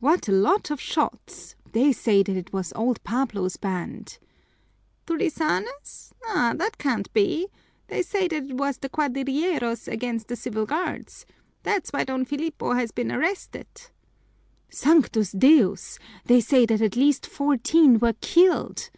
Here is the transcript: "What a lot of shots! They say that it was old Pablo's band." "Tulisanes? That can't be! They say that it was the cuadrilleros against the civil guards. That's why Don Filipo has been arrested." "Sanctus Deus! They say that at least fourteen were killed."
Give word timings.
"What 0.00 0.28
a 0.28 0.32
lot 0.32 0.70
of 0.70 0.82
shots! 0.82 1.56
They 1.72 1.92
say 1.92 2.22
that 2.22 2.36
it 2.36 2.52
was 2.52 2.74
old 2.74 3.02
Pablo's 3.04 3.56
band." 3.56 4.18
"Tulisanes? 5.06 6.12
That 6.26 6.76
can't 6.76 7.10
be! 7.14 7.48
They 7.88 8.02
say 8.02 8.28
that 8.28 8.50
it 8.50 8.56
was 8.58 8.76
the 8.76 8.90
cuadrilleros 8.90 9.88
against 9.88 10.28
the 10.28 10.36
civil 10.36 10.66
guards. 10.66 11.24
That's 11.62 11.88
why 11.88 12.04
Don 12.04 12.26
Filipo 12.26 12.74
has 12.74 12.92
been 12.92 13.10
arrested." 13.10 13.66
"Sanctus 14.68 15.32
Deus! 15.32 15.98
They 16.26 16.42
say 16.42 16.66
that 16.66 16.82
at 16.82 16.94
least 16.96 17.24
fourteen 17.26 17.98
were 17.98 18.12
killed." 18.20 18.90